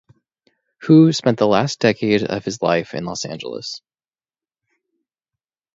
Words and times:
Hu 0.81 1.13
spent 1.13 1.37
the 1.37 1.45
last 1.45 1.77
decade 1.77 2.23
of 2.23 2.43
his 2.43 2.59
life 2.63 2.95
in 2.95 3.05
Los 3.05 3.23
Angeles. 3.23 3.83